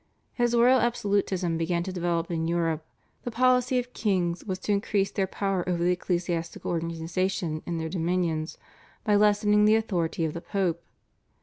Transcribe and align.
As 0.39 0.55
royal 0.55 0.79
absolutism 0.79 1.59
began 1.59 1.83
to 1.83 1.91
develop 1.93 2.31
in 2.31 2.47
Europe 2.47 2.83
the 3.21 3.29
policy 3.29 3.77
of 3.77 3.93
kings 3.93 4.43
was 4.45 4.57
to 4.57 4.71
increase 4.71 5.11
their 5.11 5.27
power 5.27 5.63
over 5.69 5.83
the 5.83 5.91
ecclesiastical 5.91 6.71
organisation 6.71 7.61
in 7.67 7.77
their 7.77 7.87
dominions 7.87 8.57
by 9.03 9.15
lessening 9.15 9.65
the 9.65 9.75
authority 9.75 10.25
of 10.25 10.33
the 10.33 10.41
Pope. 10.41 10.81